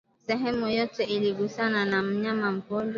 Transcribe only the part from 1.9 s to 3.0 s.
mnyama mgonjwa